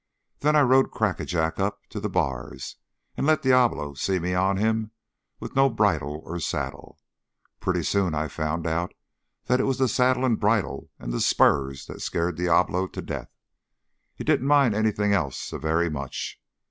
[0.39, 2.77] Then I rode Crackajack up to the bars
[3.15, 4.89] and let Diablo see me on him,
[5.39, 6.97] with no bridle or saddle.
[7.59, 8.95] Pretty soon I found out
[9.45, 13.01] that it was the saddle and the bridle and the spurs that scared Diablo to
[13.03, 13.29] death.
[14.15, 16.41] He didn't mind anything else so very much.